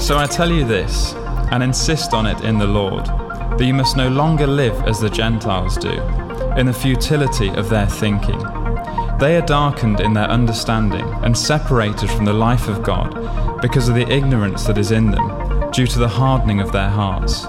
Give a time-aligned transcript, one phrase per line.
[0.00, 1.14] So I tell you this,
[1.50, 5.08] and insist on it in the Lord, that you must no longer live as the
[5.08, 5.92] Gentiles do,
[6.58, 8.38] in the futility of their thinking.
[9.18, 13.94] They are darkened in their understanding and separated from the life of God because of
[13.94, 17.44] the ignorance that is in them, due to the hardening of their hearts.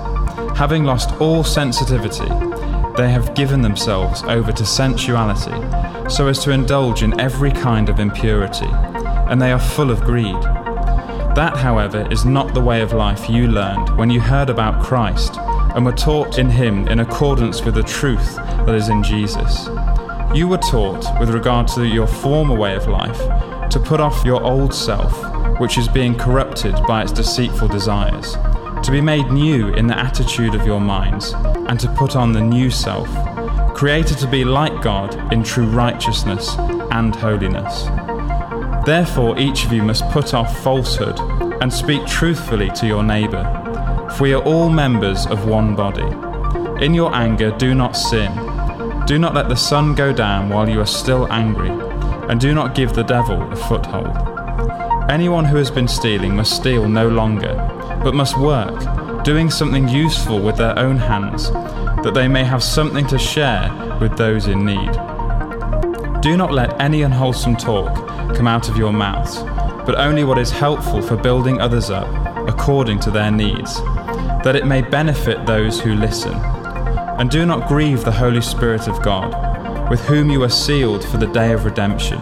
[0.57, 2.29] Having lost all sensitivity,
[2.98, 8.00] they have given themselves over to sensuality, so as to indulge in every kind of
[8.00, 8.70] impurity,
[9.29, 10.42] and they are full of greed.
[11.36, 15.36] That, however, is not the way of life you learned when you heard about Christ
[15.75, 19.68] and were taught in Him in accordance with the truth that is in Jesus.
[20.33, 23.18] You were taught, with regard to your former way of life,
[23.69, 28.38] to put off your old self, which is being corrupted by its deceitful desires,
[28.86, 31.34] to be made new in the attitude of your minds,
[31.68, 33.09] and to put on the new self,
[33.75, 36.56] created to be like God in true righteousness
[36.92, 37.86] and holiness.
[38.86, 41.19] Therefore, each of you must put off falsehood
[41.61, 43.44] and speak truthfully to your neighbour,
[44.16, 46.05] for we are all members of one body.
[46.86, 48.31] In your anger, do not sin.
[49.08, 51.72] Do not let the sun go down while you are still angry,
[52.30, 54.16] and do not give the devil a foothold.
[55.09, 57.74] Anyone who has been stealing must steal no longer,
[58.06, 61.50] but must work, doing something useful with their own hands,
[62.03, 63.67] that they may have something to share
[64.00, 64.92] with those in need.
[66.22, 67.95] Do not let any unwholesome talk
[68.36, 69.38] come out of your mouths,
[69.88, 72.08] but only what is helpful for building others up
[72.48, 73.81] according to their needs,
[74.44, 76.33] that it may benefit those who listen.
[77.17, 81.17] And do not grieve the Holy Spirit of God, with whom you are sealed for
[81.17, 82.20] the day of redemption.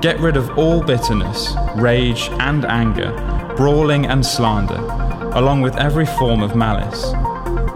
[0.00, 4.80] Get rid of all bitterness, rage, and anger, brawling and slander,
[5.34, 7.12] along with every form of malice.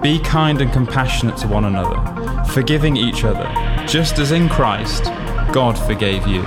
[0.02, 3.46] Be kind and compassionate to one another, forgiving each other,
[3.86, 5.04] just as in Christ
[5.52, 6.42] God forgave you.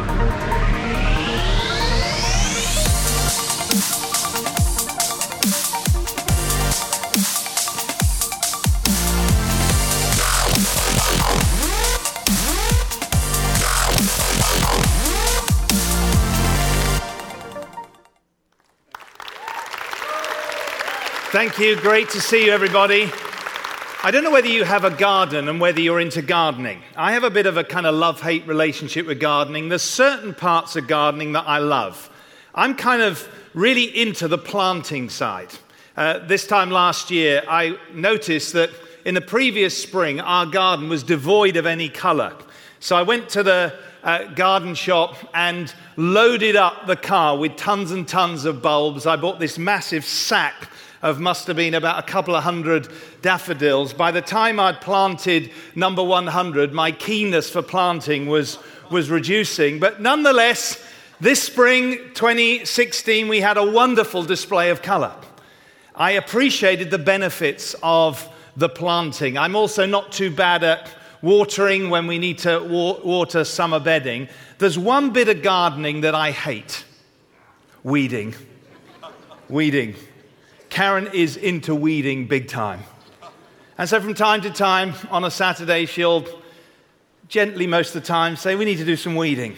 [21.41, 21.75] Thank you.
[21.75, 23.09] Great to see you, everybody.
[24.03, 26.83] I don't know whether you have a garden and whether you're into gardening.
[26.95, 29.67] I have a bit of a kind of love hate relationship with gardening.
[29.67, 32.11] There's certain parts of gardening that I love.
[32.53, 35.47] I'm kind of really into the planting side.
[35.97, 38.69] Uh, this time last year, I noticed that
[39.03, 42.35] in the previous spring, our garden was devoid of any color.
[42.79, 43.73] So I went to the
[44.03, 49.07] uh, garden shop and loaded up the car with tons and tons of bulbs.
[49.07, 50.67] I bought this massive sack
[51.01, 52.87] of must have been about a couple of hundred
[53.21, 53.93] daffodils.
[53.93, 59.79] By the time I'd planted number 100, my keenness for planting was, was reducing.
[59.79, 60.83] But nonetheless,
[61.19, 65.13] this spring 2016, we had a wonderful display of color.
[65.95, 69.37] I appreciated the benefits of the planting.
[69.37, 70.89] I'm also not too bad at
[71.21, 74.27] watering when we need to wa- water summer bedding.
[74.57, 76.85] There's one bit of gardening that I hate
[77.83, 78.35] weeding.
[79.49, 79.95] weeding.
[80.71, 82.79] Karen is into weeding big time.
[83.77, 86.25] And so from time to time on a Saturday, she'll
[87.27, 89.57] gently, most of the time, say, We need to do some weeding.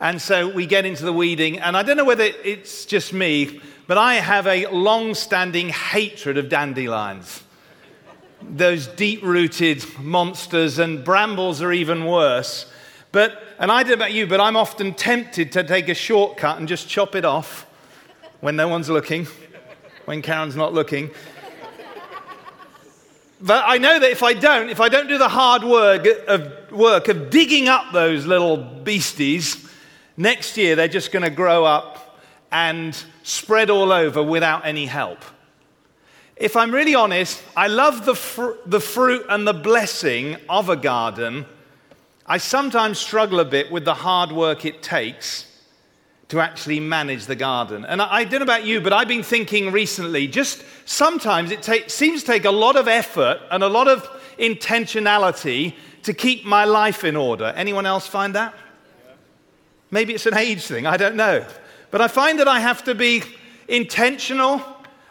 [0.00, 1.58] And so we get into the weeding.
[1.58, 6.38] And I don't know whether it's just me, but I have a long standing hatred
[6.38, 7.42] of dandelions.
[8.40, 12.70] Those deep rooted monsters, and brambles are even worse.
[13.10, 16.58] But, and I don't know about you, but I'm often tempted to take a shortcut
[16.58, 17.66] and just chop it off
[18.40, 19.26] when no one's looking
[20.04, 21.10] when Karen's not looking.
[23.40, 26.70] But I know that if I don't, if I don't do the hard work of,
[26.70, 29.68] work of digging up those little beasties,
[30.16, 32.20] next year they're just going to grow up
[32.52, 35.18] and spread all over without any help.
[36.36, 40.76] If I'm really honest, I love the, fr- the fruit and the blessing of a
[40.76, 41.46] garden.
[42.24, 45.51] I sometimes struggle a bit with the hard work it takes
[46.32, 47.84] to actually manage the garden.
[47.84, 51.60] And I, I don't know about you, but I've been thinking recently, just sometimes it
[51.60, 54.08] take, seems to take a lot of effort and a lot of
[54.38, 55.74] intentionality
[56.04, 57.52] to keep my life in order.
[57.54, 58.54] Anyone else find that?
[59.90, 61.44] Maybe it's an age thing, I don't know.
[61.90, 63.22] But I find that I have to be
[63.68, 64.62] intentional,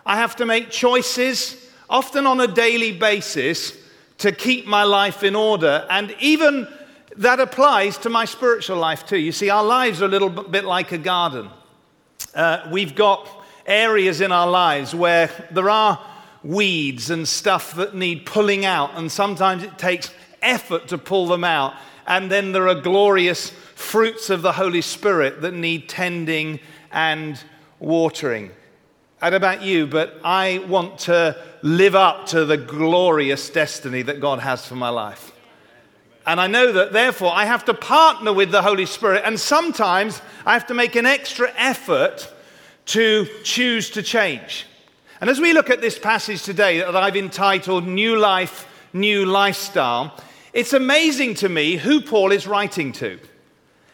[0.03, 3.77] I have to make choices, often on a daily basis,
[4.18, 5.85] to keep my life in order.
[5.88, 6.68] And even
[7.17, 9.17] that applies to my spiritual life too.
[9.17, 11.49] You see, our lives are a little bit like a garden.
[12.33, 13.27] Uh, we've got
[13.65, 15.99] areas in our lives where there are
[16.43, 21.43] weeds and stuff that need pulling out, and sometimes it takes effort to pull them
[21.43, 21.73] out.
[22.07, 26.59] And then there are glorious fruits of the Holy Spirit that need tending
[26.91, 27.41] and
[27.79, 28.51] watering.
[29.21, 34.01] I don't know about you, but I want to live up to the glorious destiny
[34.03, 35.31] that God has for my life.
[36.25, 40.21] And I know that therefore I have to partner with the Holy Spirit, and sometimes
[40.45, 42.31] I have to make an extra effort
[42.88, 44.65] to choose to change.
[45.19, 50.15] And as we look at this passage today that I've entitled New Life, New Lifestyle,
[50.53, 53.19] it's amazing to me who Paul is writing to.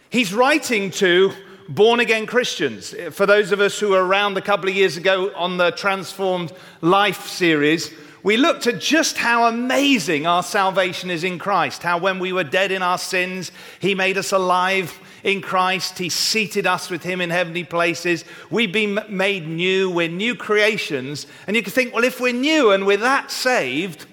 [0.10, 1.32] He's writing to
[1.70, 2.96] born again Christians.
[3.12, 6.54] For those of us who were around a couple of years ago on the Transformed
[6.82, 7.92] Life series,
[8.24, 11.84] we looked at just how amazing our salvation is in Christ.
[11.84, 15.98] How when we were dead in our sins, He made us alive in Christ.
[15.98, 18.26] He seated us with Him in heavenly places.
[18.50, 19.90] We've been made new.
[19.90, 21.28] We're new creations.
[21.46, 24.06] And you can think, well, if we're new and we're that saved,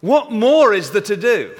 [0.00, 1.54] what more is there to do?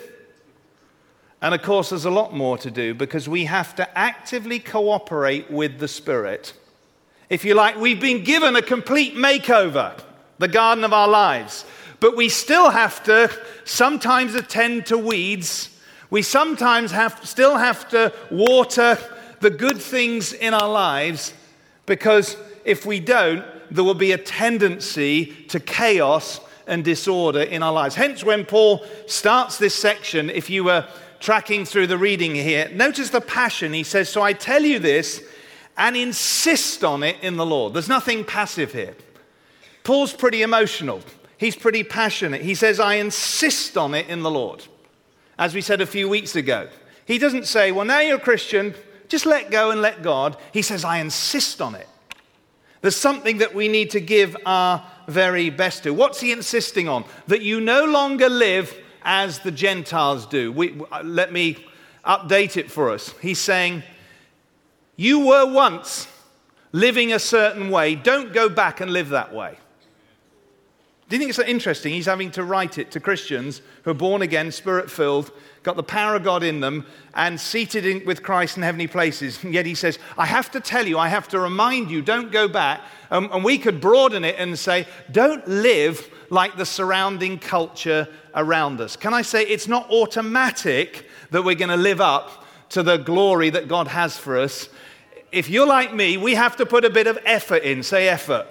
[1.43, 5.51] And of course, there's a lot more to do because we have to actively cooperate
[5.51, 6.53] with the Spirit.
[7.31, 9.99] If you like, we've been given a complete makeover,
[10.41, 11.67] the garden of our lives,
[12.01, 13.31] but we still have to
[13.65, 15.69] sometimes attend to weeds.
[16.09, 18.99] We sometimes have, still have to water
[19.41, 21.35] the good things in our lives
[21.85, 27.73] because if we don't, there will be a tendency to chaos and disorder in our
[27.73, 27.95] lives.
[27.95, 30.89] Hence, when Paul starts this section, if you were
[31.21, 33.75] tracking through the reading here, notice the passion.
[33.75, 35.23] He says, So I tell you this
[35.77, 37.75] and insist on it in the Lord.
[37.75, 38.95] There's nothing passive here.
[39.91, 41.01] Paul's pretty emotional,
[41.37, 42.43] he's pretty passionate.
[42.43, 44.65] He says, I insist on it in the Lord.
[45.37, 46.69] As we said a few weeks ago,
[47.07, 48.73] he doesn't say, Well, now you're a Christian,
[49.09, 50.37] just let go and let God.
[50.53, 51.89] He says, I insist on it.
[52.83, 55.91] There's something that we need to give our very best to.
[55.91, 57.05] What's he insisting on?
[57.27, 58.73] That you no longer live
[59.03, 60.53] as the Gentiles do.
[60.53, 61.67] We, uh, let me
[62.07, 63.13] update it for us.
[63.21, 63.83] He's saying,
[64.95, 66.07] You were once
[66.71, 67.97] living a certain way.
[67.97, 69.59] Don't go back and live that way.
[71.11, 71.93] Do you think it's interesting?
[71.93, 75.33] He's having to write it to Christians who are born again, spirit filled,
[75.65, 79.43] got the power of God in them, and seated in, with Christ in heavenly places.
[79.43, 82.31] And yet he says, I have to tell you, I have to remind you, don't
[82.31, 82.83] go back.
[83.11, 88.81] Um, and we could broaden it and say, don't live like the surrounding culture around
[88.81, 88.95] us.
[88.95, 93.51] Can I say it's not automatic that we're going to live up to the glory
[93.51, 94.69] that God has for us?
[95.33, 97.83] If you're like me, we have to put a bit of effort in.
[97.83, 98.47] Say effort.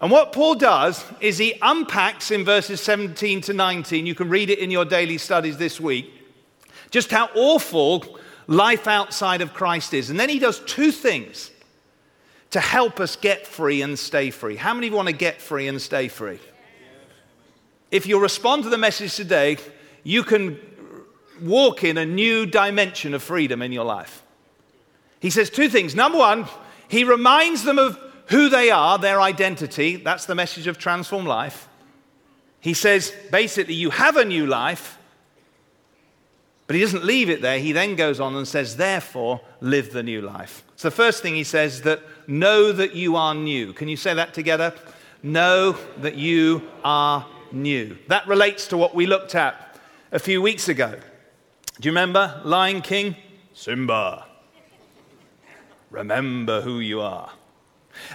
[0.00, 4.50] And what Paul does is he unpacks in verses 17 to 19, you can read
[4.50, 6.12] it in your daily studies this week,
[6.90, 10.10] just how awful life outside of Christ is.
[10.10, 11.50] And then he does two things
[12.50, 14.56] to help us get free and stay free.
[14.56, 16.38] How many want to get free and stay free?
[17.90, 19.56] If you respond to the message today,
[20.04, 20.58] you can
[21.42, 24.22] walk in a new dimension of freedom in your life.
[25.20, 25.94] He says two things.
[25.94, 26.46] Number one,
[26.88, 29.96] he reminds them of who they are, their identity.
[29.96, 31.68] That's the message of Transform Life.
[32.60, 34.98] He says basically, you have a new life,
[36.66, 37.60] but he doesn't leave it there.
[37.60, 40.64] He then goes on and says, therefore, live the new life.
[40.74, 43.72] So the first thing he says that know that you are new.
[43.72, 44.74] Can you say that together?
[45.22, 47.96] Know that you are new.
[48.08, 49.78] That relates to what we looked at
[50.10, 50.98] a few weeks ago.
[51.80, 53.14] Do you remember Lion King?
[53.54, 54.26] Simba.
[55.90, 57.30] Remember who you are.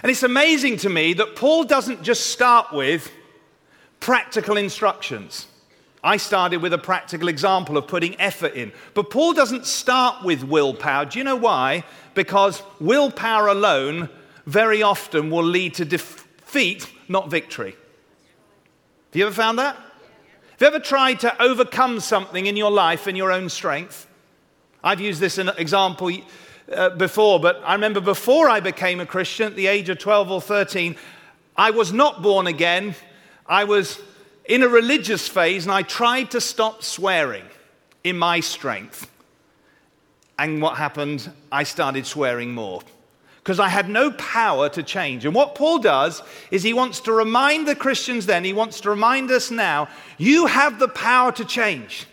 [0.02, 3.10] And it's amazing to me that Paul doesn't just start with
[4.00, 5.46] practical instructions.
[6.04, 8.72] I started with a practical example of putting effort in.
[8.94, 11.04] But Paul doesn't start with willpower.
[11.04, 11.84] Do you know why?
[12.14, 14.08] Because willpower alone
[14.44, 17.76] very often will lead to defeat, not victory.
[19.10, 19.76] Have you ever found that?
[19.76, 24.08] Have you ever tried to overcome something in your life in your own strength?
[24.82, 26.10] I've used this example
[26.70, 30.30] uh, before, but I remember before I became a Christian at the age of 12
[30.30, 30.96] or 13,
[31.56, 32.94] I was not born again.
[33.46, 34.00] I was
[34.44, 37.44] in a religious phase and I tried to stop swearing
[38.04, 39.10] in my strength.
[40.38, 41.30] And what happened?
[41.50, 42.82] I started swearing more
[43.42, 45.24] because I had no power to change.
[45.24, 48.90] And what Paul does is he wants to remind the Christians then, he wants to
[48.90, 52.06] remind us now, you have the power to change.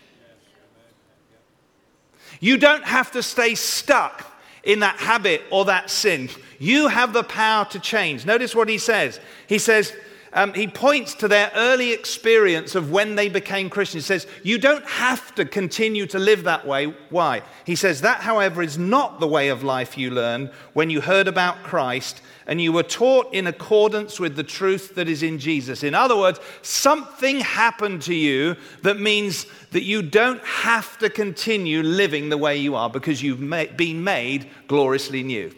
[2.40, 4.29] You don't have to stay stuck
[4.64, 6.28] in that habit or that sin.
[6.58, 8.26] You have the power to change.
[8.26, 9.20] Notice what he says.
[9.46, 9.94] He says,
[10.32, 14.04] um, he points to their early experience of when they became Christians.
[14.04, 16.94] He says, You don't have to continue to live that way.
[17.08, 17.42] Why?
[17.64, 21.26] He says, That, however, is not the way of life you learned when you heard
[21.26, 25.84] about Christ and you were taught in accordance with the truth that is in Jesus.
[25.84, 31.80] In other words, something happened to you that means that you don't have to continue
[31.84, 33.38] living the way you are because you've
[33.76, 35.54] been made gloriously new.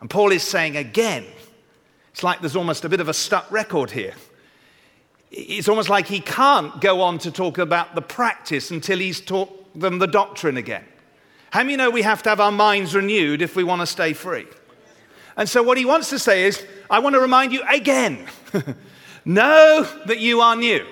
[0.00, 1.26] And Paul is saying again,
[2.12, 4.14] it's like there's almost a bit of a stuck record here.
[5.32, 9.78] It's almost like he can't go on to talk about the practice until he's taught
[9.78, 10.84] them the doctrine again.
[11.50, 14.12] How many know we have to have our minds renewed if we want to stay
[14.12, 14.46] free?
[15.40, 18.26] And so, what he wants to say is, I want to remind you again
[19.24, 20.84] know that you are new.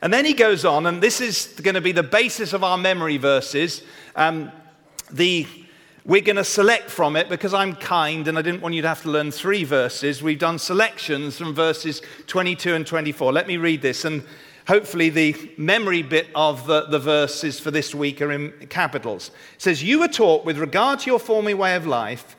[0.00, 2.78] And then he goes on, and this is going to be the basis of our
[2.78, 3.82] memory verses.
[4.16, 4.50] Um,
[5.10, 5.46] the
[6.06, 8.88] we're going to select from it because I'm kind and I didn't want you to
[8.88, 10.22] have to learn three verses.
[10.22, 13.30] We've done selections from verses 22 and 24.
[13.30, 14.24] Let me read this, and
[14.66, 19.28] hopefully the memory bit of the, the verses for this week are in capitals.
[19.56, 22.36] It says, You were taught with regard to your former way of life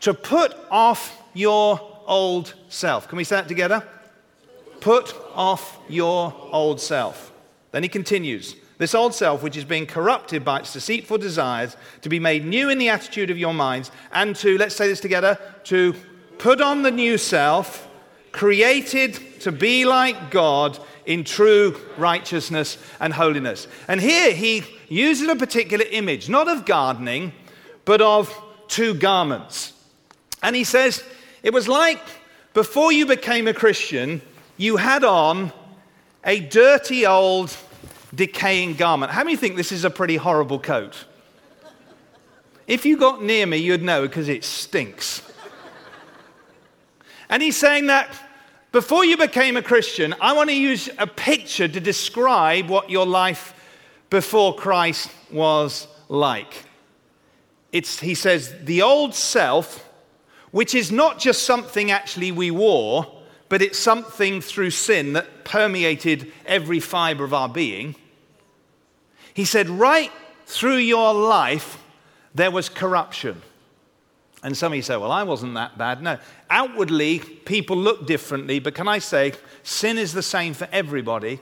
[0.00, 3.08] to put off your old self.
[3.08, 3.86] Can we say that together?
[4.80, 7.32] Put off your old self.
[7.72, 8.56] Then he continues.
[8.78, 12.70] This old self, which is being corrupted by its deceitful desires, to be made new
[12.70, 15.94] in the attitude of your minds, and to, let's say this together, to
[16.38, 17.88] put on the new self,
[18.30, 23.66] created to be like God in true righteousness and holiness.
[23.88, 27.32] And here he uses a particular image, not of gardening,
[27.84, 28.32] but of
[28.68, 29.72] two garments.
[30.42, 31.02] And he says,
[31.42, 32.00] it was like
[32.54, 34.22] before you became a Christian,
[34.56, 35.52] you had on
[36.24, 37.56] a dirty old
[38.14, 39.12] decaying garment.
[39.12, 41.04] How many think this is a pretty horrible coat?
[42.66, 45.22] If you got near me, you'd know because it stinks.
[47.30, 48.14] and he's saying that
[48.72, 53.06] before you became a Christian, I want to use a picture to describe what your
[53.06, 53.54] life
[54.10, 56.64] before Christ was like.
[57.72, 59.87] It's, he says, the old self,
[60.50, 63.06] which is not just something actually we wore,
[63.48, 67.94] but it's something through sin that permeated every fiber of our being.
[69.34, 70.12] He said, right
[70.46, 71.78] through your life,
[72.34, 73.40] there was corruption.
[74.42, 76.02] And some of you say, well, I wasn't that bad.
[76.02, 76.18] No.
[76.50, 81.40] Outwardly, people look differently, but can I say, sin is the same for everybody.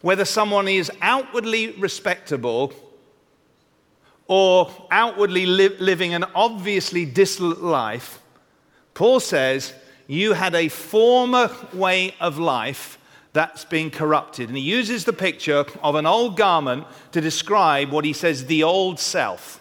[0.00, 2.72] Whether someone is outwardly respectable
[4.26, 8.20] or outwardly li- living an obviously dissolute life,
[8.94, 9.74] Paul says
[10.06, 12.98] you had a former way of life
[13.32, 14.48] that's been corrupted.
[14.48, 18.62] And he uses the picture of an old garment to describe what he says the
[18.62, 19.60] old self,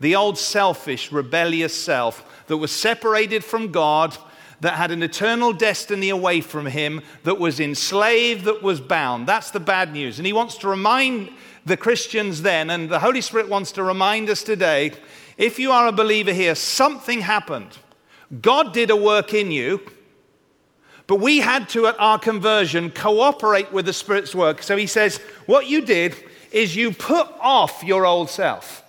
[0.00, 4.16] the old selfish, rebellious self that was separated from God,
[4.60, 9.26] that had an eternal destiny away from him, that was enslaved, that was bound.
[9.26, 10.18] That's the bad news.
[10.18, 11.30] And he wants to remind
[11.68, 14.92] the Christians then, and the Holy Spirit wants to remind us today
[15.36, 17.78] if you are a believer here, something happened.
[18.40, 19.80] God did a work in you.
[21.06, 24.62] But we had to, at our conversion, cooperate with the Spirit's work.
[24.62, 26.14] So he says, What you did
[26.52, 28.84] is you put off your old self.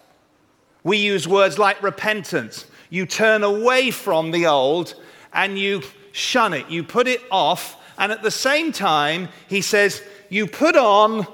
[0.84, 2.66] We use words like repentance.
[2.90, 4.96] You turn away from the old
[5.32, 7.78] and you shun it, you put it off.
[7.98, 11.26] And at the same time, he says, You put on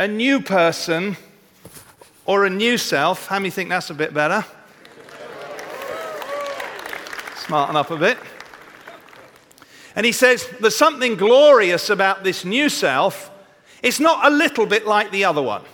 [0.00, 1.14] a new person
[2.24, 3.26] or a new self.
[3.26, 4.42] How many think that's a bit better?
[7.36, 8.16] Smarten up a bit.
[9.94, 13.30] And he says, There's something glorious about this new self.
[13.82, 15.64] It's not a little bit like the other one.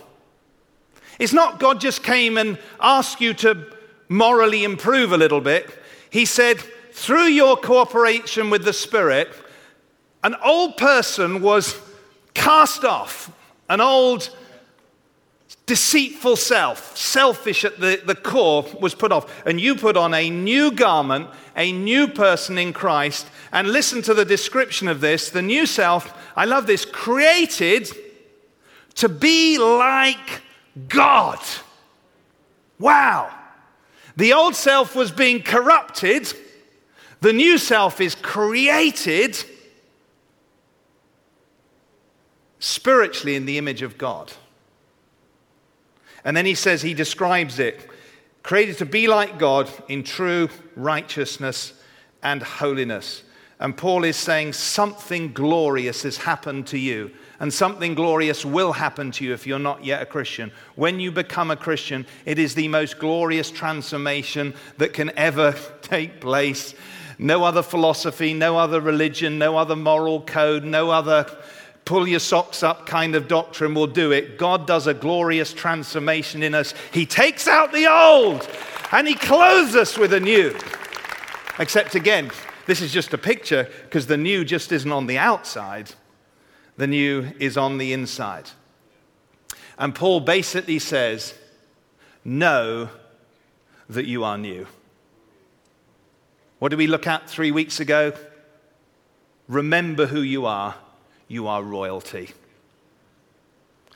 [1.19, 3.65] It's not God just came and asked you to
[4.09, 5.73] morally improve a little bit.
[6.09, 6.59] He said,
[6.91, 9.29] Through your cooperation with the Spirit,
[10.21, 11.79] an old person was
[12.33, 13.31] cast off,
[13.69, 14.29] an old
[15.65, 19.45] deceitful self, selfish at the, the core, was put off.
[19.45, 23.27] And you put on a new garment, a new person in Christ.
[23.51, 27.89] And listen to the description of this the new self, I love this, created
[28.95, 30.41] to be like
[30.87, 31.39] God.
[32.79, 33.33] Wow.
[34.15, 36.33] The old self was being corrupted,
[37.21, 39.43] the new self is created
[42.67, 44.33] spiritually in the image of God.
[46.23, 47.89] And then he says, he describes it
[48.43, 50.47] created to be like God in true
[50.77, 51.73] righteousness
[52.23, 53.23] and holiness.
[53.59, 59.11] And Paul is saying something glorious has happened to you, and something glorious will happen
[59.13, 60.53] to you if you're not yet a Christian.
[60.75, 66.21] When you become a Christian, it is the most glorious transformation that can ever take
[66.21, 66.73] place.
[67.19, 71.25] No other philosophy, no other religion, no other moral code, no other
[71.87, 74.37] pull your socks up kind of doctrine will do it.
[74.37, 76.73] God does a glorious transformation in us.
[76.91, 78.47] He takes out the old
[78.91, 80.53] and He clothes us with a new.
[81.57, 82.29] Except again,
[82.65, 85.91] this is just a picture because the new just isn't on the outside,
[86.75, 88.49] the new is on the inside.
[89.79, 91.33] And Paul basically says,
[92.25, 92.89] Know
[93.87, 94.67] that you are new.
[96.59, 98.11] What did we look at three weeks ago?
[99.47, 100.75] Remember who you are.
[101.27, 102.31] You are royalty.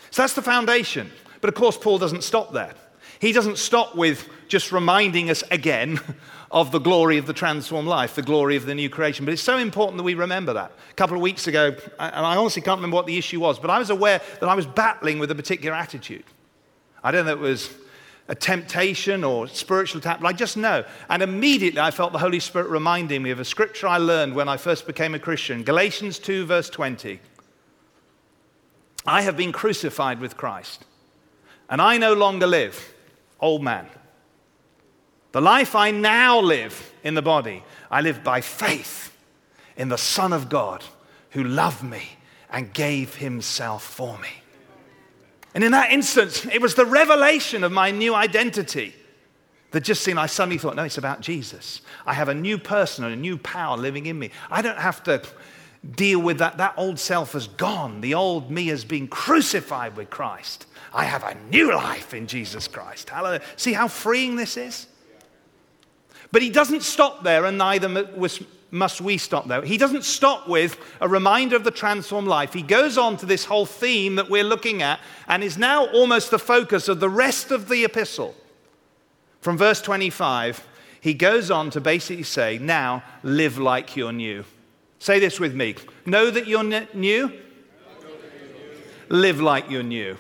[0.10, 1.12] So that's the foundation.
[1.40, 2.74] But of course, Paul doesn't stop there.
[3.20, 6.00] He doesn't stop with just reminding us again
[6.52, 9.26] of the glory of the transformed life, the glory of the new creation.
[9.26, 10.72] But it's so important that we remember that.
[10.90, 13.70] A couple of weeks ago, and I honestly can't remember what the issue was, but
[13.70, 16.26] I was aware that I was battling with a particular attitude.
[17.04, 17.70] I don't know if it was
[18.32, 20.86] a temptation or spiritual but I just know.
[21.10, 24.48] And immediately I felt the Holy Spirit reminding me of a scripture I learned when
[24.48, 27.20] I first became a Christian Galatians 2, verse 20.
[29.06, 30.86] I have been crucified with Christ,
[31.70, 32.94] and I no longer live,
[33.42, 33.88] old man.
[35.34, 39.14] The life I now live in the body, I live by faith
[39.76, 40.86] in the Son of God
[41.32, 42.04] who loved me
[42.50, 44.41] and gave himself for me.
[45.54, 48.96] And in that instance, it was the revelation of my new identity
[49.72, 51.82] that just seemed, I suddenly thought, no, it's about Jesus.
[52.06, 54.32] I have a new person and a new power living in me.
[54.50, 55.24] I don't have to
[55.96, 56.58] deal with that.
[56.58, 58.02] That old self has gone.
[58.02, 60.68] The old me has been crucified with Christ.
[60.94, 63.10] I have a new life in Jesus Christ.
[63.10, 63.42] Hallelujah.
[63.56, 64.88] See how freeing this is?
[66.32, 69.62] But he doesn't stop there, and neither was must we stop there?
[69.62, 72.54] He doesn't stop with a reminder of the transformed life.
[72.54, 76.32] He goes on to this whole theme that we're looking at and is now almost
[76.32, 78.34] the focus of the rest of the epistle.
[79.42, 80.66] From verse 25,
[81.02, 84.46] he goes on to basically say, Now live like you're new.
[85.00, 85.76] Say this with me
[86.06, 86.64] Know that you're
[86.94, 87.32] new,
[89.10, 90.18] live like you're new.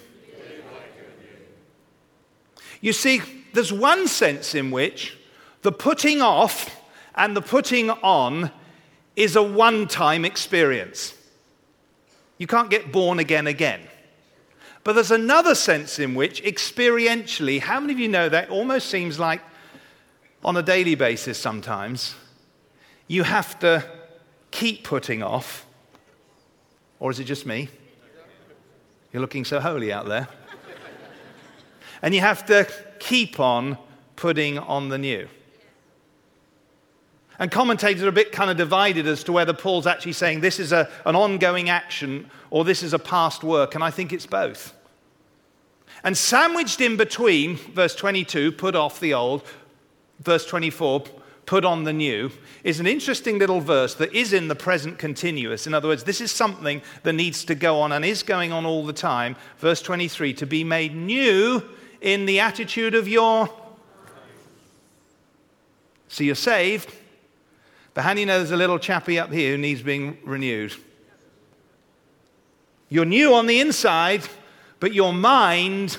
[2.81, 3.21] You see,
[3.53, 5.17] there's one sense in which
[5.61, 6.80] the putting off
[7.15, 8.51] and the putting on
[9.15, 11.13] is a one time experience.
[12.37, 13.81] You can't get born again again.
[14.83, 19.19] But there's another sense in which, experientially, how many of you know that almost seems
[19.19, 19.41] like
[20.43, 22.15] on a daily basis sometimes,
[23.07, 23.85] you have to
[24.49, 25.67] keep putting off?
[26.99, 27.69] Or is it just me?
[29.13, 30.27] You're looking so holy out there.
[32.01, 32.67] and you have to
[32.99, 33.77] keep on
[34.15, 35.27] putting on the new.
[37.41, 40.59] And commentators are a bit kind of divided as to whether Paul's actually saying this
[40.59, 44.27] is a, an ongoing action or this is a past work, and I think it's
[44.27, 44.75] both.
[46.03, 49.43] And sandwiched in between, verse 22, put off the old,
[50.19, 51.03] verse 24,
[51.47, 52.29] put on the new,
[52.63, 55.65] is an interesting little verse that is in the present continuous.
[55.65, 58.67] In other words, this is something that needs to go on and is going on
[58.67, 59.35] all the time.
[59.57, 61.63] Verse 23, to be made new
[62.01, 63.49] in the attitude of your.
[66.07, 66.93] So you're saved,
[67.93, 70.73] but how do you know there's a little chappy up here who needs being renewed?
[72.89, 74.23] You're new on the inside,
[74.79, 75.97] but your mind,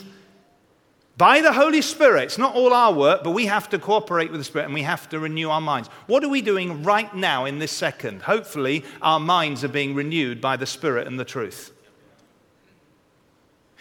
[1.16, 4.40] by the Holy Spirit, it's not all our work, but we have to cooperate with
[4.40, 5.88] the Spirit and we have to renew our minds.
[6.07, 8.22] What are we doing right now in this second?
[8.22, 11.72] Hopefully, our minds are being renewed by the Spirit and the truth.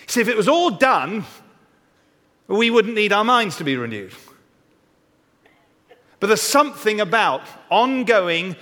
[0.07, 1.25] See, if it was all done,
[2.47, 4.13] we wouldn't need our minds to be renewed.
[6.21, 8.55] But there's something about ongoing,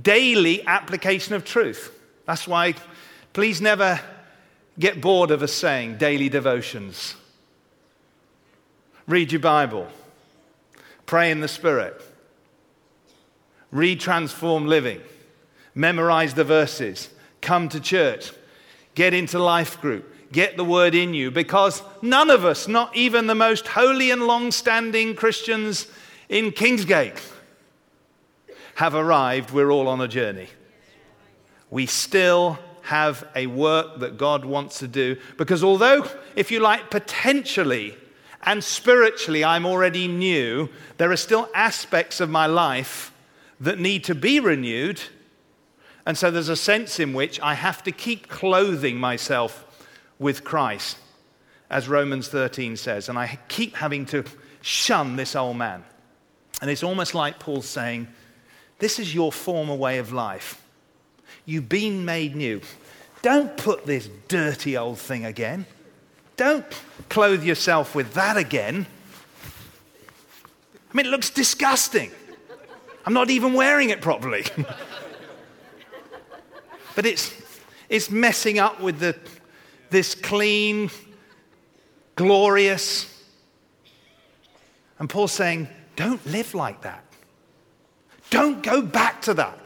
[0.00, 1.94] daily application of truth.
[2.26, 2.74] That's why
[3.34, 4.00] please never
[4.78, 7.14] get bored of us saying daily devotions.
[9.06, 9.88] Read your Bible,
[11.04, 12.00] pray in the Spirit,
[13.70, 15.02] read Transform Living,
[15.74, 17.10] memorize the verses,
[17.42, 18.32] come to church,
[18.94, 23.26] get into life group, get the word in you, because none of us, not even
[23.26, 25.88] the most holy and long standing Christians,
[26.32, 27.20] in Kingsgate
[28.76, 29.50] have arrived.
[29.50, 30.48] We're all on a journey.
[31.70, 36.90] We still have a work that God wants to do because, although, if you like,
[36.90, 37.96] potentially
[38.42, 43.12] and spiritually I'm already new, there are still aspects of my life
[43.60, 45.02] that need to be renewed.
[46.06, 49.86] And so there's a sense in which I have to keep clothing myself
[50.18, 50.96] with Christ,
[51.68, 53.10] as Romans 13 says.
[53.10, 54.24] And I keep having to
[54.62, 55.84] shun this old man.
[56.62, 58.06] And it's almost like Paul's saying,
[58.78, 60.64] This is your former way of life.
[61.44, 62.60] You've been made new.
[63.20, 65.66] Don't put this dirty old thing again.
[66.36, 66.64] Don't
[67.08, 68.86] clothe yourself with that again.
[70.88, 72.12] I mean, it looks disgusting.
[73.04, 74.44] I'm not even wearing it properly.
[76.94, 77.34] but it's,
[77.88, 79.16] it's messing up with the,
[79.90, 80.90] this clean,
[82.14, 83.08] glorious.
[85.00, 87.04] And Paul's saying, don't live like that.
[88.30, 89.58] Don't go back to that.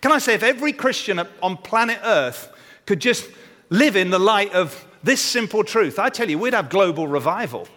[0.00, 2.52] Can I say, if every Christian on planet Earth
[2.86, 3.30] could just
[3.70, 7.68] live in the light of this simple truth, I tell you, we'd have global revival.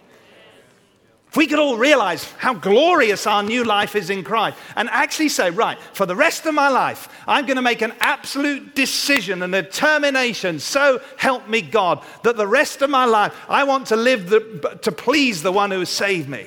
[1.28, 5.28] If we could all realize how glorious our new life is in Christ and actually
[5.28, 9.42] say, right, for the rest of my life, I'm going to make an absolute decision
[9.42, 13.96] and determination, so help me God, that the rest of my life I want to
[13.96, 16.46] live the, to please the one who has saved me.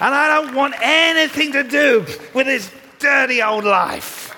[0.00, 4.34] And I don't want anything to do with this dirty old life.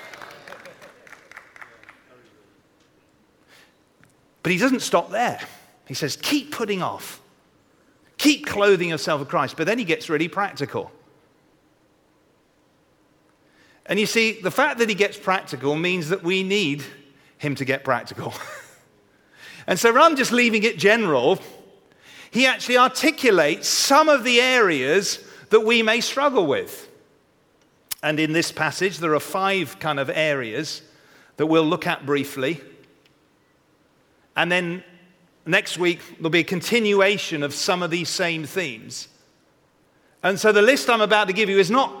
[4.41, 5.39] But he doesn't stop there.
[5.85, 7.19] He says, keep putting off
[8.19, 9.55] Keep clothing yourself with Christ.
[9.55, 10.91] But then he gets really practical.
[13.85, 16.83] And you see, the fact that he gets practical means that we need
[17.37, 18.33] him to get practical.
[19.67, 21.39] and so rather than just leaving it general,
[22.29, 26.87] he actually articulates some of the areas that we may struggle with.
[28.01, 30.81] And in this passage, there are five kind of areas
[31.37, 32.61] that we'll look at briefly.
[34.35, 34.83] And then
[35.49, 39.07] Next week, there'll be a continuation of some of these same themes.
[40.21, 41.91] And so the list I'm about to give you is not,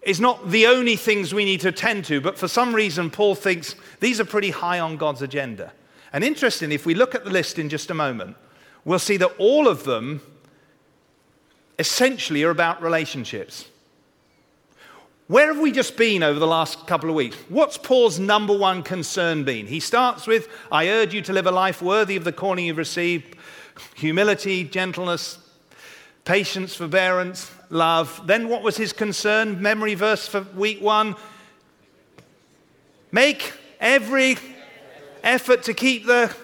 [0.00, 3.34] is not the only things we need to attend to, but for some reason, Paul
[3.34, 5.74] thinks these are pretty high on God's agenda.
[6.14, 8.38] And interesting, if we look at the list in just a moment,
[8.86, 10.22] we'll see that all of them
[11.78, 13.66] essentially are about relationships.
[15.26, 17.36] Where have we just been over the last couple of weeks?
[17.48, 19.66] What's Paul's number one concern been?
[19.66, 22.76] He starts with, I urge you to live a life worthy of the calling you've
[22.76, 23.36] received
[23.94, 25.38] humility, gentleness,
[26.24, 28.20] patience, forbearance, love.
[28.26, 29.62] Then what was his concern?
[29.62, 31.16] Memory verse for week one.
[33.10, 34.36] Make every
[35.22, 36.34] effort to keep the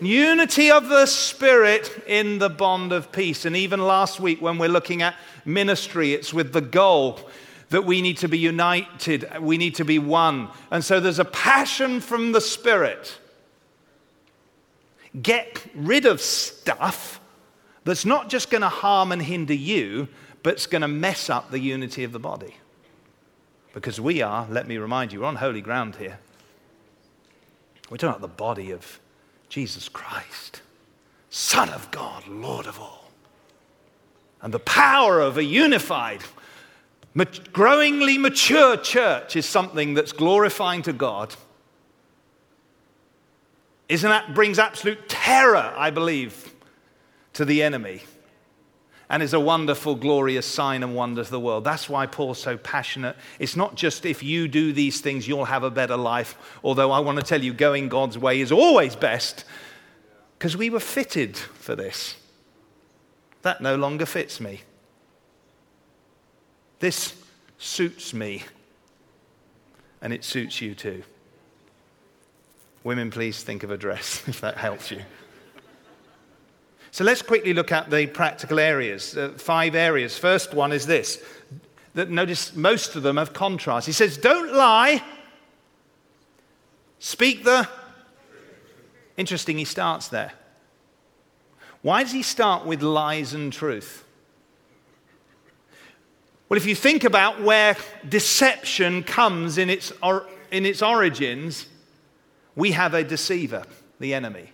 [0.00, 3.44] unity of the Spirit in the bond of peace.
[3.44, 7.20] And even last week, when we're looking at ministry, it's with the goal
[7.70, 10.48] that we need to be united, we need to be one.
[10.70, 13.18] And so there's a passion from the Spirit.
[15.20, 17.20] Get rid of stuff
[17.84, 20.08] that's not just going to harm and hinder you,
[20.42, 22.56] but it's going to mess up the unity of the body.
[23.74, 26.18] Because we are, let me remind you, we're on holy ground here.
[27.90, 29.00] We're talking about the body of
[29.48, 30.62] Jesus Christ,
[31.30, 33.10] Son of God, Lord of all.
[34.40, 36.22] And the power of a unified
[37.52, 41.34] growingly mature church is something that's glorifying to God.
[43.88, 46.54] Isn't that brings absolute terror, I believe,
[47.32, 48.02] to the enemy
[49.10, 51.64] and is a wonderful, glorious sign and wonder to the world.
[51.64, 53.16] That's why Paul's so passionate.
[53.38, 57.00] It's not just if you do these things, you'll have a better life, although I
[57.00, 59.44] want to tell you, going God's way is always best,
[60.38, 62.16] because we were fitted for this.
[63.42, 64.62] That no longer fits me.
[66.80, 67.14] This
[67.56, 68.44] suits me,
[70.02, 71.02] and it suits you too.
[72.84, 75.02] Women, please think of a dress if that helps you.
[76.98, 79.16] So let's quickly look at the practical areas.
[79.16, 80.18] Uh, five areas.
[80.18, 81.22] First one is this.
[81.94, 83.86] That notice most of them have contrast.
[83.86, 85.00] He says, "Don't lie.
[86.98, 87.68] Speak the."
[89.16, 89.58] Interesting.
[89.58, 90.32] He starts there.
[91.82, 94.04] Why does he start with lies and truth?
[96.48, 97.76] Well, if you think about where
[98.08, 101.68] deception comes in its, or, in its origins,
[102.56, 103.62] we have a deceiver,
[104.00, 104.50] the enemy.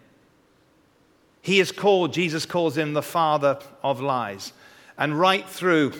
[1.44, 4.54] He is called, Jesus calls him the father of lies.
[4.96, 5.92] And right through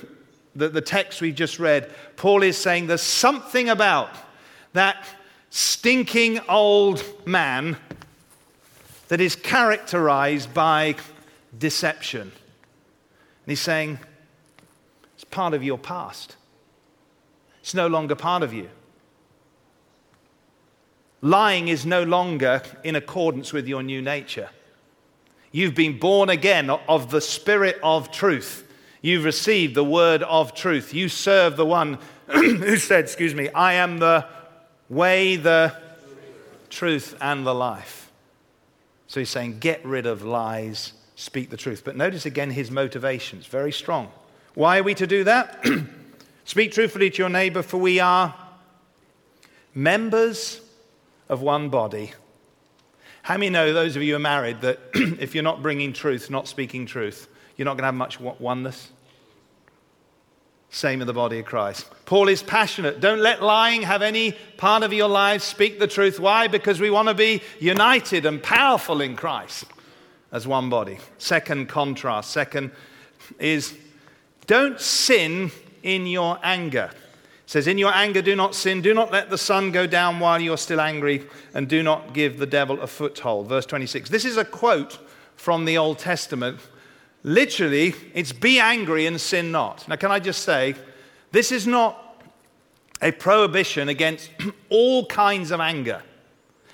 [0.57, 4.09] the, the text we've just read, Paul is saying there's something about
[4.73, 5.07] that
[5.51, 7.77] stinking old man
[9.09, 10.95] that is characterized by
[11.59, 12.23] deception.
[12.23, 12.33] And
[13.47, 13.99] he's saying,
[15.15, 16.37] it's part of your past.
[17.61, 18.71] It's no longer part of you.
[21.21, 24.49] Lying is no longer in accordance with your new nature.
[25.55, 28.69] You've been born again of the Spirit of truth.
[29.03, 30.93] You've received the word of truth.
[30.93, 34.27] You serve the one who said, Excuse me, I am the
[34.89, 35.73] way, the
[36.71, 38.11] truth, and the life.
[39.07, 41.83] So he's saying, Get rid of lies, speak the truth.
[41.85, 44.11] But notice again his motivations, very strong.
[44.55, 45.65] Why are we to do that?
[46.45, 48.35] Speak truthfully to your neighbor, for we are
[49.73, 50.61] members
[51.29, 52.13] of one body.
[53.25, 56.29] How many know, those of you who are married, that if you're not bringing truth,
[56.29, 58.91] not speaking truth, you're not going to have much oneness?
[60.69, 61.89] Same in the body of Christ.
[62.05, 63.01] Paul is passionate.
[63.01, 65.43] Don't let lying have any part of your lives.
[65.43, 66.21] Speak the truth.
[66.21, 66.49] Why?
[66.49, 69.65] Because we want to be united and powerful in Christ
[70.31, 70.99] as one body.
[71.17, 72.31] Second contrast.
[72.31, 72.73] Second
[73.39, 73.75] is
[74.47, 75.51] don't sin
[75.83, 76.91] in your anger.
[77.47, 78.81] Says, In your anger, do not sin.
[78.81, 82.39] Do not let the sun go down while you're still angry, and do not give
[82.39, 83.49] the devil a foothold.
[83.49, 84.11] Verse 26.
[84.11, 84.99] This is a quote
[85.37, 86.61] from the Old Testament.
[87.23, 89.87] Literally, it's be angry and sin not.
[89.89, 90.75] Now, can I just say,
[91.33, 92.01] this is not
[93.03, 94.31] a prohibition against
[94.69, 96.03] all kinds of anger.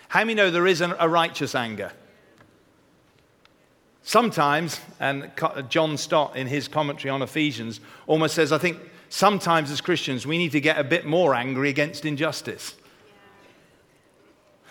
[0.09, 1.93] How many know there is a righteous anger?
[4.03, 5.31] Sometimes, and
[5.69, 8.79] John Stott in his commentary on Ephesians almost says, I think
[9.11, 12.75] sometimes as Christians we need to get a bit more angry against injustice.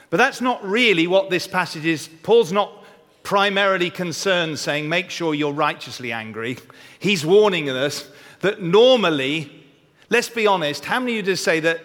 [0.10, 2.08] But that's not really what this passage is.
[2.24, 2.74] Paul's not
[3.22, 6.58] primarily concerned saying, make sure you're righteously angry.
[6.98, 9.68] He's warning us that normally,
[10.10, 11.82] let's be honest, how many of you just say that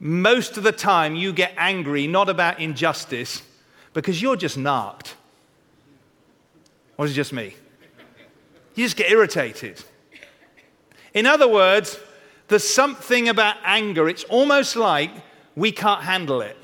[0.00, 3.42] most of the time you get angry not about injustice
[3.92, 5.16] because you're just narked?
[6.96, 7.54] Or is it just me?
[8.74, 9.82] You just get irritated.
[11.16, 11.98] In other words,
[12.48, 15.10] there's something about anger, it's almost like
[15.56, 16.58] we can't handle it.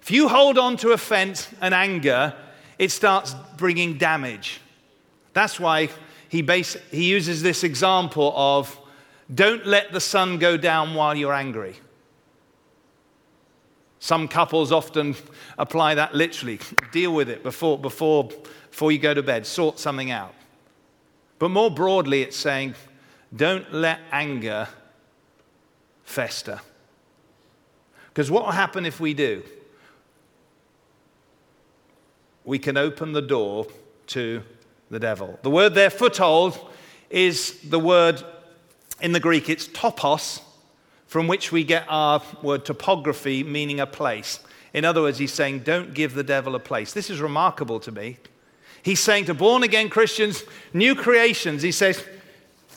[0.00, 2.36] If you hold on to offense and anger,
[2.78, 4.60] it starts bringing damage.
[5.32, 5.88] That's why
[6.28, 8.78] he, base, he uses this example of
[9.34, 11.74] don't let the sun go down while you're angry.
[13.98, 15.16] Some couples often
[15.58, 16.60] apply that literally.
[16.92, 18.28] Deal with it before, before,
[18.70, 20.32] before you go to bed, sort something out.
[21.38, 22.74] But more broadly, it's saying,
[23.34, 24.68] don't let anger
[26.02, 26.60] fester.
[28.08, 29.42] Because what will happen if we do?
[32.44, 33.66] We can open the door
[34.08, 34.42] to
[34.90, 35.38] the devil.
[35.42, 36.58] The word there, foothold,
[37.10, 38.22] is the word
[39.00, 40.40] in the Greek, it's topos,
[41.06, 44.40] from which we get our word topography, meaning a place.
[44.74, 46.92] In other words, he's saying, don't give the devil a place.
[46.92, 48.18] This is remarkable to me.
[48.82, 52.04] He's saying to born again Christians, new creations, he says,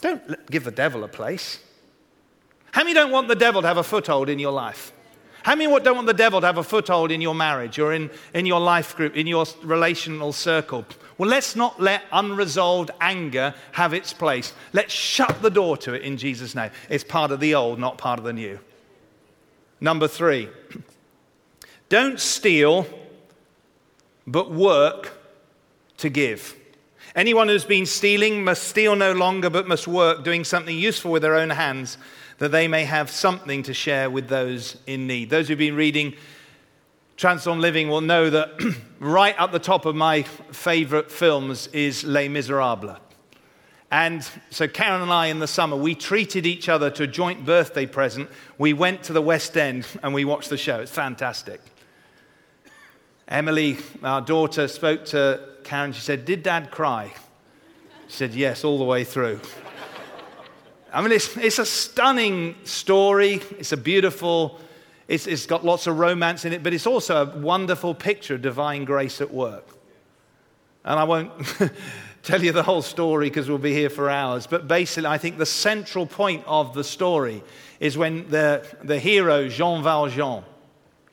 [0.01, 1.59] don't give the devil a place.
[2.71, 4.91] How many don't want the devil to have a foothold in your life?
[5.43, 8.11] How many don't want the devil to have a foothold in your marriage or in,
[8.33, 10.85] in your life group, in your relational circle?
[11.17, 14.53] Well, let's not let unresolved anger have its place.
[14.73, 16.71] Let's shut the door to it in Jesus' name.
[16.89, 18.59] It's part of the old, not part of the new.
[19.79, 20.49] Number three,
[21.89, 22.87] don't steal,
[24.27, 25.20] but work
[26.01, 26.55] to give.
[27.15, 31.23] Anyone who's been stealing must steal no longer, but must work, doing something useful with
[31.23, 31.97] their own hands,
[32.37, 35.29] that they may have something to share with those in need.
[35.29, 36.13] Those who've been reading
[37.17, 38.49] Transform Living will know that
[38.99, 42.97] right at the top of my favorite films is Les Miserables.
[43.91, 47.45] And so Karen and I in the summer, we treated each other to a joint
[47.45, 48.29] birthday present.
[48.57, 50.79] We went to the West End and we watched the show.
[50.79, 51.61] It's fantastic.
[53.31, 55.93] Emily, our daughter, spoke to Karen.
[55.93, 57.11] She said, Did dad cry?
[58.07, 59.39] She said, Yes, all the way through.
[60.93, 63.41] I mean, it's, it's a stunning story.
[63.57, 64.59] It's a beautiful
[65.11, 68.41] it's, it's got lots of romance in it, but it's also a wonderful picture of
[68.41, 69.67] divine grace at work.
[70.85, 71.33] And I won't
[72.23, 74.47] tell you the whole story because we'll be here for hours.
[74.47, 77.43] But basically, I think the central point of the story
[77.81, 80.45] is when the, the hero, Jean Valjean,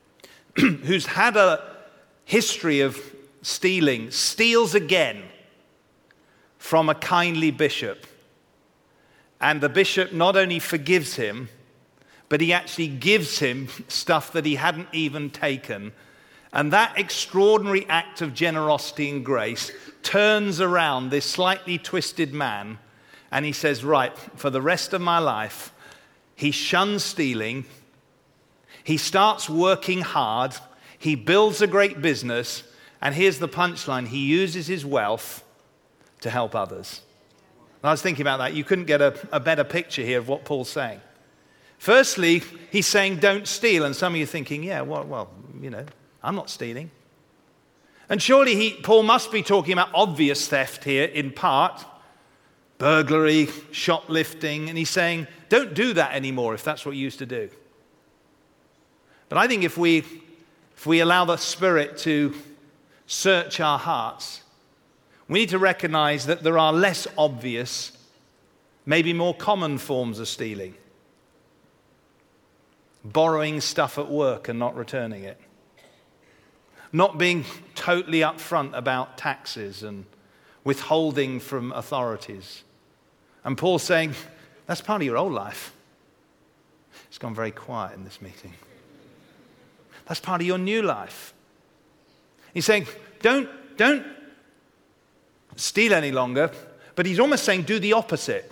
[0.57, 1.68] who's had a
[2.29, 3.01] history of
[3.41, 5.23] stealing, steals again
[6.59, 8.07] from a kindly bishop.
[9.41, 11.49] And the bishop not only forgives him,
[12.29, 15.93] but he actually gives him stuff that he hadn't even taken.
[16.53, 22.79] And that extraordinary act of generosity and grace turns around this slightly twisted man
[23.31, 25.73] and he says, Right, for the rest of my life,
[26.37, 27.65] he shuns stealing,
[28.85, 30.55] he starts working hard,
[30.99, 32.63] he builds a great business,
[33.01, 35.45] and here's the punchline he uses his wealth
[36.21, 37.03] to help others.
[37.83, 38.55] And I was thinking about that.
[38.55, 41.01] You couldn't get a, a better picture here of what Paul's saying.
[41.79, 43.85] Firstly, he's saying don't steal.
[43.85, 45.31] And some of you are thinking, yeah, well, well
[45.61, 45.85] you know,
[46.23, 46.91] I'm not stealing.
[48.09, 51.85] And surely he, Paul must be talking about obvious theft here in part
[52.79, 54.69] burglary, shoplifting.
[54.69, 57.51] And he's saying, don't do that anymore if that's what you used to do.
[59.29, 60.05] But I think if we,
[60.79, 62.33] if we allow the Spirit to
[63.09, 64.43] search our hearts,
[65.29, 67.99] we need to recognize that there are less obvious,
[68.87, 70.77] maybe more common forms of stealing
[73.05, 75.41] borrowing stuff at work and not returning it,
[76.93, 80.05] not being totally upfront about taxes and
[80.63, 82.63] withholding from authorities.
[83.45, 84.15] And Paul's saying,
[84.67, 85.73] That's part of your old life.
[87.09, 88.53] It's gone very quiet in this meeting.
[90.09, 91.35] That's part of your new life.
[92.55, 92.87] He's saying,
[93.21, 94.05] don't, don't
[95.57, 96.51] steal any longer,
[96.95, 98.51] but he's almost saying, do the opposite.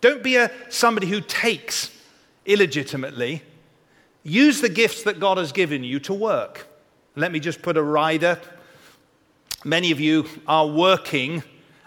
[0.00, 1.90] Don't be a, somebody who takes
[2.46, 3.42] illegitimately.
[4.24, 6.66] Use the gifts that God has given you to work.
[7.14, 8.40] Let me just put a rider.
[9.64, 11.42] Many of you are working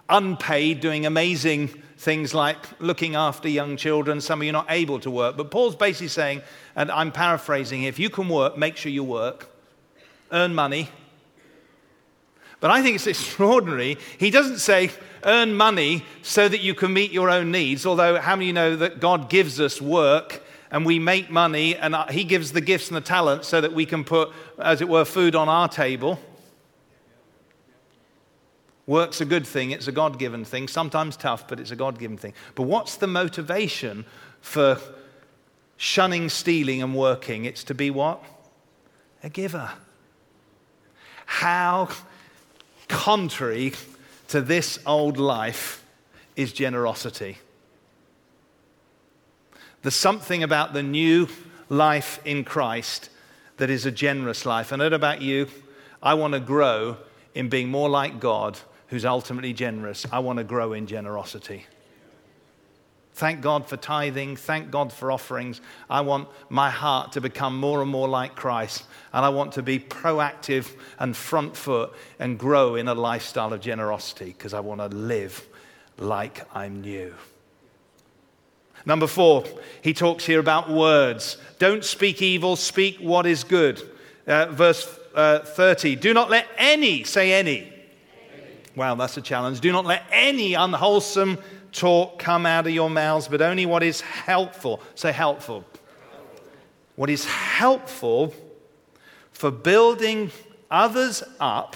[0.10, 4.22] unpaid, doing amazing things like looking after young children.
[4.22, 5.38] Some of you are not able to work.
[5.38, 6.42] But Paul's basically saying,
[6.76, 9.50] and I'm paraphrasing, if you can work, make sure you work,
[10.32, 10.90] earn money.
[12.60, 13.98] But I think it's extraordinary.
[14.18, 14.92] He doesn't say,
[15.24, 19.00] earn money so that you can meet your own needs, although, how many know that
[19.00, 22.98] God gives us work and we make money and uh, He gives the gifts and
[22.98, 26.20] the talents so that we can put, as it were, food on our table?
[28.88, 31.98] Work's a good thing, it's a God given thing, sometimes tough, but it's a God
[31.98, 32.34] given thing.
[32.54, 34.06] But what's the motivation
[34.42, 34.80] for
[35.78, 37.46] shunning stealing and working?
[37.46, 38.24] It's to be what?
[39.24, 39.72] A giver.
[41.26, 41.90] How
[42.88, 43.74] contrary
[44.28, 45.84] to this old life
[46.36, 47.40] is generosity.
[49.82, 51.28] There's something about the new
[51.70, 53.10] life in Christ
[53.58, 54.72] that is a generous life.
[54.72, 55.48] I know about you.
[56.04, 56.98] I want to grow
[57.34, 60.06] in being more like God who's ultimately generous.
[60.12, 61.66] I want to grow in generosity.
[63.16, 64.36] Thank God for tithing.
[64.36, 65.62] Thank God for offerings.
[65.90, 68.84] I want my heart to become more and more like Christ.
[69.14, 73.62] And I want to be proactive and front foot and grow in a lifestyle of
[73.62, 75.48] generosity because I want to live
[75.98, 77.14] like I'm new.
[78.86, 79.46] Number four,
[79.82, 81.38] he talks here about words.
[81.58, 83.82] Don't speak evil, speak what is good.
[84.28, 87.72] Uh, verse uh, 30 Do not let any, say any,
[88.76, 89.62] Wow, that's a challenge.
[89.62, 91.38] Do not let any unwholesome
[91.72, 94.82] talk come out of your mouths, but only what is helpful.
[94.96, 95.64] Say helpful.
[96.96, 98.34] What is helpful
[99.32, 100.32] for building
[100.72, 101.76] others up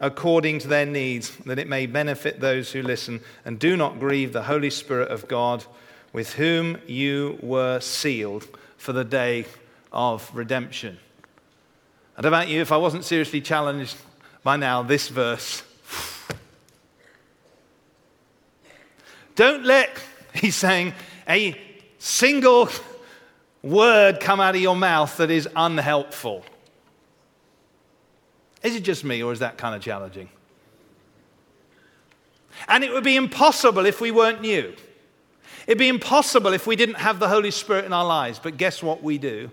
[0.00, 3.20] according to their needs, that it may benefit those who listen.
[3.44, 5.64] And do not grieve the Holy Spirit of God,
[6.12, 9.44] with whom you were sealed for the day
[9.92, 10.98] of redemption.
[12.16, 13.96] And about you, if I wasn't seriously challenged
[14.44, 15.62] by now, this verse
[19.38, 19.88] Don't let,
[20.34, 20.94] he's saying,
[21.28, 21.56] a
[21.98, 22.68] single
[23.62, 26.44] word come out of your mouth that is unhelpful.
[28.64, 30.28] Is it just me, or is that kind of challenging?
[32.66, 34.74] And it would be impossible if we weren't new.
[35.68, 38.40] It'd be impossible if we didn't have the Holy Spirit in our lives.
[38.40, 39.52] But guess what we do?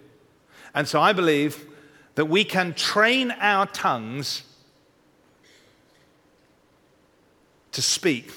[0.73, 1.63] And so I believe
[2.15, 4.41] that we can train our tongues
[7.73, 8.31] to speak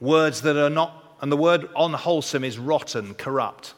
[0.00, 3.74] Words that are not, and the word unwholesome is rotten, corrupt.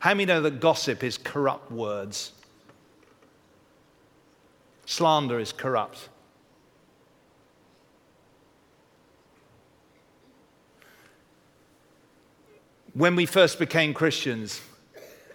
[0.00, 2.32] How many know that gossip is corrupt words?
[4.84, 6.08] Slander is corrupt.
[12.94, 14.60] When we first became Christians,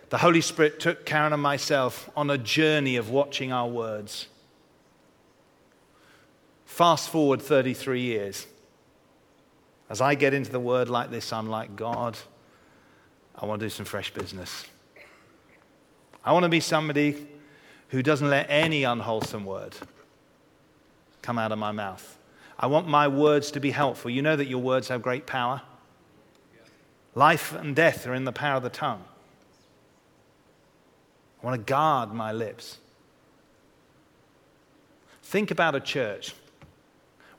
[0.10, 4.28] the Holy Spirit took Karen and myself on a journey of watching our words.
[6.66, 8.48] Fast forward 33 years.
[9.92, 12.18] As I get into the word like this, I'm like, God,
[13.36, 14.64] I want to do some fresh business.
[16.24, 17.28] I want to be somebody
[17.90, 19.76] who doesn't let any unwholesome word
[21.22, 22.18] come out of my mouth.
[22.58, 24.10] I want my words to be helpful.
[24.10, 25.62] You know that your words have great power.
[27.14, 29.04] Life and death are in the power of the tongue.
[31.44, 32.78] I want to guard my lips.
[35.22, 36.34] Think about a church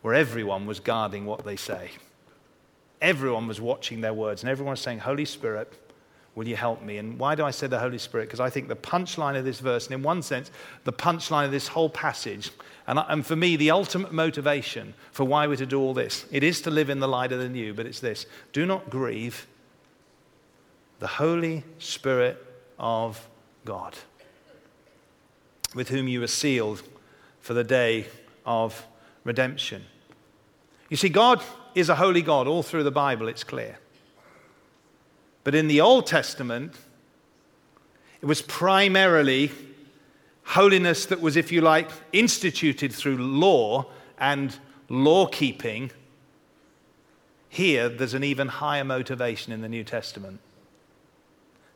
[0.02, 1.92] where everyone was guarding what they say.
[3.02, 5.70] Everyone was watching their words, and everyone was saying, Holy Spirit,
[6.34, 6.98] will you help me?
[6.98, 8.28] And why do I say the Holy Spirit?
[8.28, 10.50] Because I think the punchline of this verse, and in one sense,
[10.84, 12.50] the punchline of this whole passage,
[12.86, 16.42] and, and for me, the ultimate motivation for why we're to do all this, it
[16.42, 19.46] is to live in the light of the new, but it's this do not grieve
[21.00, 22.44] the Holy Spirit
[22.78, 23.28] of
[23.64, 23.98] God,
[25.74, 26.82] with whom you were sealed
[27.40, 28.06] for the day
[28.46, 28.86] of
[29.24, 29.84] redemption.
[30.88, 31.42] You see, God
[31.74, 32.46] is a holy God.
[32.46, 33.78] All through the Bible, it's clear.
[35.44, 36.74] But in the Old Testament,
[38.20, 39.50] it was primarily
[40.44, 43.86] holiness that was, if you like, instituted through law
[44.18, 44.56] and
[44.88, 45.90] law keeping.
[47.48, 50.40] Here, there's an even higher motivation in the New Testament.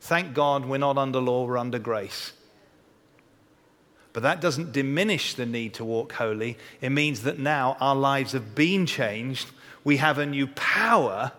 [0.01, 2.33] Thank God we're not under law, we're under grace.
[4.13, 6.57] But that doesn't diminish the need to walk holy.
[6.81, 9.51] It means that now our lives have been changed
[9.87, 11.31] we have a new power,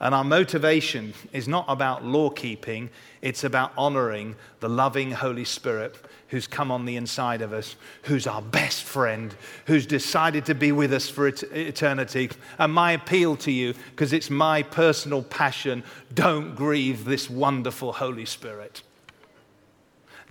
[0.00, 2.90] and our motivation is not about law keeping,
[3.22, 5.94] it's about honoring the loving Holy Spirit
[6.26, 9.32] who's come on the inside of us, who's our best friend,
[9.66, 12.28] who's decided to be with us for eternity.
[12.58, 18.26] And my appeal to you, because it's my personal passion, don't grieve this wonderful Holy
[18.26, 18.82] Spirit.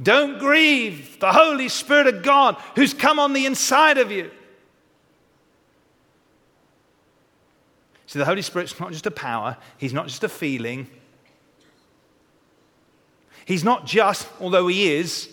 [0.04, 4.30] Don't grieve the Holy Spirit of God who's come on the inside of you.
[8.08, 10.88] See, the Holy Spirit's not just a power, He's not just a feeling.
[13.46, 15.30] He's not just, although He is,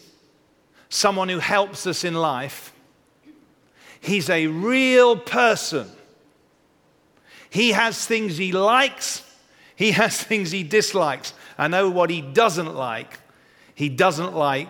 [0.89, 2.73] someone who helps us in life.
[4.01, 5.89] He's a real person.
[7.49, 9.23] He has things he likes,
[9.77, 11.35] he has things he dislikes.
[11.59, 13.19] I know what he doesn't like.
[13.75, 14.69] He doesn't like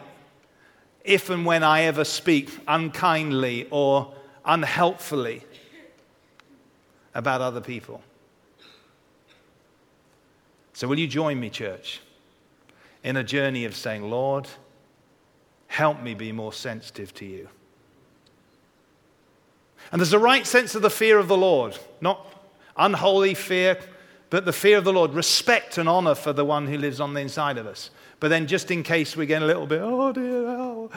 [1.04, 5.44] if and when I ever speak unkindly or unhelpfully
[7.14, 8.02] about other people.
[10.72, 12.00] So, will you join me, church,
[13.04, 14.48] in a journey of saying, Lord,
[15.66, 17.48] help me be more sensitive to you?
[19.90, 22.26] And there's a right sense of the fear of the Lord, not
[22.76, 23.78] unholy fear,
[24.30, 27.12] but the fear of the Lord, respect and honor for the one who lives on
[27.12, 27.90] the inside of us.
[28.18, 30.90] But then, just in case we get a little bit, oh dear, oh,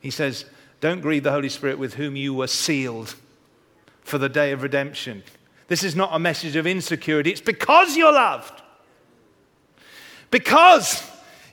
[0.00, 0.46] he says,
[0.80, 3.14] Don't grieve the Holy Spirit with whom you were sealed
[4.02, 5.22] for the day of redemption.
[5.68, 8.62] This is not a message of insecurity, it's because you're loved.
[10.30, 11.02] Because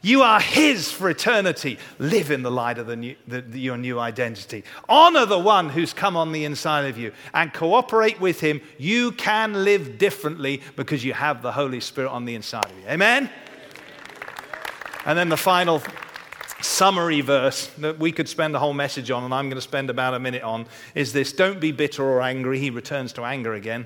[0.02, 1.78] you are His for eternity.
[1.98, 4.64] Live in the light of the new, the, the, your new identity.
[4.88, 8.62] Honor the one who's come on the inside of you and cooperate with Him.
[8.78, 12.88] You can live differently because you have the Holy Spirit on the inside of you.
[12.88, 13.30] Amen?
[15.06, 15.82] And then the final
[16.62, 19.90] summary verse that we could spend a whole message on, and I'm going to spend
[19.90, 22.60] about a minute on, is this Don't be bitter or angry.
[22.60, 23.86] He returns to anger again.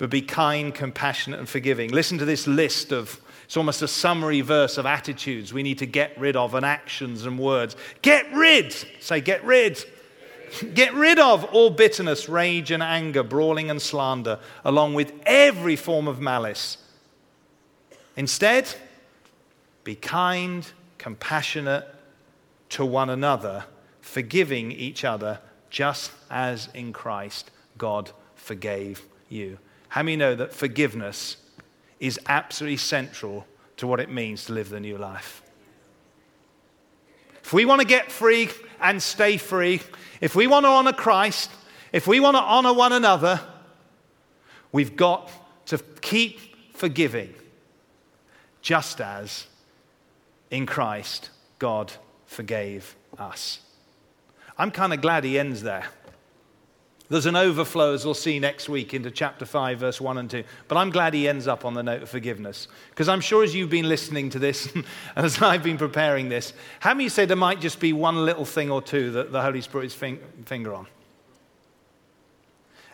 [0.00, 1.90] But be kind, compassionate, and forgiving.
[1.90, 5.86] Listen to this list of it's almost a summary verse of attitudes we need to
[5.86, 7.76] get rid of and actions and words.
[8.00, 8.72] Get rid.
[9.00, 9.84] Say, get rid.
[10.74, 16.08] Get rid of all bitterness, rage, and anger, brawling and slander, along with every form
[16.08, 16.78] of malice.
[18.16, 18.72] Instead,
[19.84, 20.66] be kind,
[20.98, 21.86] compassionate
[22.70, 23.64] to one another,
[24.00, 29.58] forgiving each other, just as in Christ God forgave you.
[29.90, 31.36] How many know that forgiveness
[32.00, 33.46] is absolutely central
[33.80, 35.42] to what it means to live the new life.
[37.42, 39.80] If we want to get free and stay free,
[40.20, 41.50] if we want to honor Christ,
[41.90, 43.40] if we want to honor one another,
[44.70, 45.30] we've got
[45.66, 46.40] to keep
[46.76, 47.32] forgiving,
[48.60, 49.46] just as
[50.50, 51.92] in Christ God
[52.26, 53.60] forgave us.
[54.58, 55.86] I'm kind of glad he ends there.
[57.10, 60.44] There's an overflow, as we'll see next week, into chapter 5, verse 1 and 2.
[60.68, 62.68] But I'm glad he ends up on the note of forgiveness.
[62.90, 64.84] Because I'm sure as you've been listening to this, and
[65.16, 68.70] as I've been preparing this, how many say there might just be one little thing
[68.70, 70.86] or two that the Holy Spirit is finger on?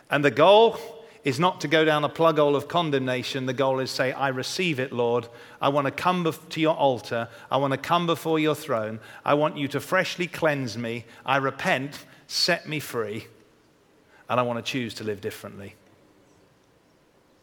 [0.09, 0.79] And the goal
[1.23, 3.45] is not to go down a plug hole of condemnation.
[3.45, 5.27] The goal is say, I receive it, Lord.
[5.61, 7.29] I want to come to your altar.
[7.51, 8.99] I want to come before your throne.
[9.23, 11.05] I want you to freshly cleanse me.
[11.23, 12.03] I repent.
[12.25, 13.27] Set me free
[14.29, 15.75] and I want to choose to live differently.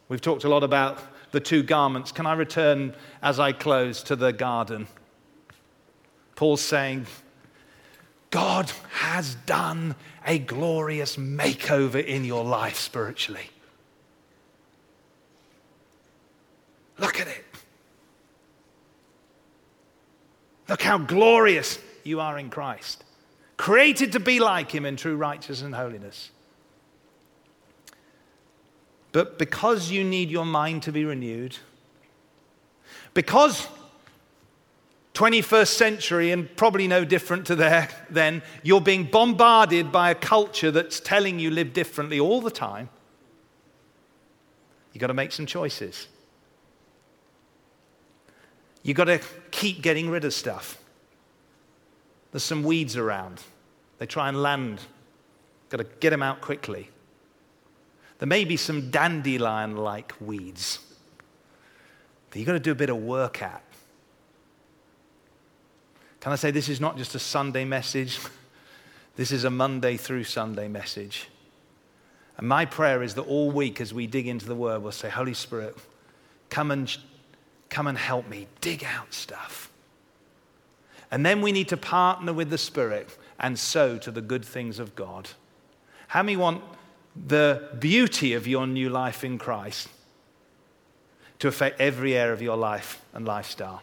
[0.09, 0.99] We've talked a lot about
[1.33, 2.13] the two garments.
[2.13, 4.87] Can I return as I close to the garden?
[6.37, 7.07] Paul's saying,
[8.31, 9.95] God has done
[10.27, 13.49] a glorious makeover in your life spiritually.
[16.99, 17.45] Look at it.
[20.69, 23.05] Look how glorious you are in Christ.
[23.57, 26.31] Created to be like Him in true righteousness and holiness.
[29.15, 31.57] But because you need your mind to be renewed,
[33.15, 33.69] because
[35.15, 40.73] 21st century and probably no different to there then, you're being bombarded by a culture
[40.73, 42.89] that's telling you live differently all the time.
[44.93, 46.09] You've got to make some choices.
[48.83, 49.21] You've got to
[49.53, 50.77] keep getting rid of stuff.
[52.33, 53.41] There's some weeds around.
[53.99, 54.81] They try and land.
[55.69, 56.91] Got to get them out quickly.
[58.25, 60.79] There may be some dandelion like weeds
[62.31, 63.63] that you've got to do a bit of work at.
[66.21, 68.19] Can I say this is not just a Sunday message?
[69.17, 71.29] This is a Monday through Sunday message.
[72.39, 75.11] And my prayer is that all week as we dig into the Word, we'll say,
[75.11, 75.77] Holy Spirit,
[76.49, 76.97] come and,
[77.69, 79.71] come and help me dig out stuff.
[81.11, 84.79] And then we need to partner with the Spirit and sow to the good things
[84.79, 85.29] of God.
[86.09, 86.65] How many want
[87.17, 89.89] the beauty of your new life in Christ
[91.39, 93.83] to affect every area of your life and lifestyle?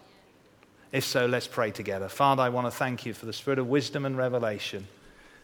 [0.91, 2.09] If so, let's pray together.
[2.09, 4.87] Father, I want to thank you for the spirit of wisdom and revelation.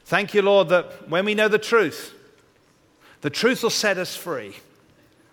[0.06, 2.14] Thank you, Lord, that when we know the truth,
[3.22, 4.56] the truth will set us free.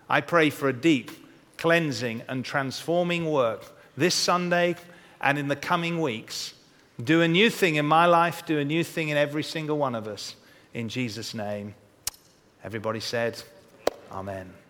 [0.09, 1.11] I pray for a deep
[1.57, 3.65] cleansing and transforming work
[3.97, 4.77] this Sunday
[5.21, 6.55] and in the coming weeks.
[7.03, 9.95] Do a new thing in my life, do a new thing in every single one
[9.95, 10.37] of us.
[10.73, 11.75] In Jesus' name.
[12.65, 13.37] Everybody said,
[14.11, 14.64] Amen.